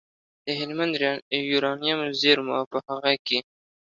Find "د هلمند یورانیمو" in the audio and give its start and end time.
0.45-2.07